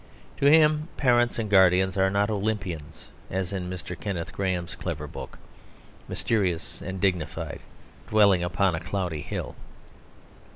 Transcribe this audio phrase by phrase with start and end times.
[0.37, 3.95] To him parents and guardians are not Olympians (as in Mr.
[3.95, 5.37] Kenneth Grahame's clever book),
[6.07, 7.59] mysterious and dignified,
[8.09, 9.55] dwelling upon a cloudy hill.